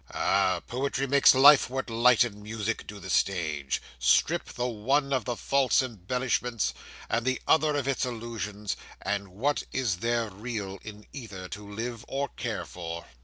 'Ah! 0.09 0.61
poetry 0.67 1.05
makes 1.05 1.35
life 1.35 1.69
what 1.69 1.87
light 1.87 2.23
and 2.23 2.41
music 2.41 2.87
do 2.87 2.99
the 2.99 3.11
stage 3.11 3.79
strip 3.99 4.45
the 4.45 4.65
one 4.65 5.13
of 5.13 5.25
the 5.25 5.35
false 5.37 5.83
embellishments, 5.83 6.73
and 7.07 7.23
the 7.23 7.39
other 7.47 7.75
of 7.75 7.87
its 7.87 8.03
illusions, 8.03 8.75
and 9.03 9.27
what 9.27 9.61
is 9.71 9.97
there 9.97 10.27
real 10.31 10.79
in 10.81 11.05
either 11.13 11.47
to 11.47 11.71
live 11.71 12.03
or 12.07 12.29
care 12.29 12.65
for? 12.65 13.05